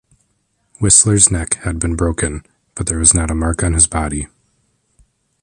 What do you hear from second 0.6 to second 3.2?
Whistler's neck had been broken, but there was